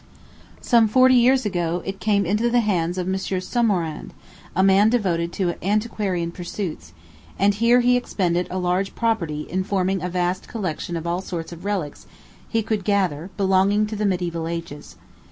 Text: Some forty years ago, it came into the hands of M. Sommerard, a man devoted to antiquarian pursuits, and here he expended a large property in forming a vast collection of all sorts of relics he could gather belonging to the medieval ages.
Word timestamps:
Some 0.61 0.87
forty 0.87 1.13
years 1.13 1.45
ago, 1.45 1.83
it 1.85 1.99
came 1.99 2.25
into 2.25 2.49
the 2.49 2.61
hands 2.61 2.97
of 2.97 3.05
M. 3.07 3.13
Sommerard, 3.19 4.09
a 4.55 4.63
man 4.63 4.89
devoted 4.89 5.31
to 5.33 5.53
antiquarian 5.63 6.31
pursuits, 6.31 6.93
and 7.37 7.53
here 7.53 7.81
he 7.81 7.95
expended 7.95 8.47
a 8.49 8.57
large 8.57 8.95
property 8.95 9.41
in 9.41 9.63
forming 9.63 10.01
a 10.01 10.09
vast 10.09 10.47
collection 10.47 10.97
of 10.97 11.05
all 11.05 11.21
sorts 11.21 11.51
of 11.51 11.65
relics 11.65 12.07
he 12.49 12.63
could 12.63 12.83
gather 12.83 13.29
belonging 13.37 13.85
to 13.85 13.95
the 13.95 14.07
medieval 14.07 14.47
ages. 14.47 14.95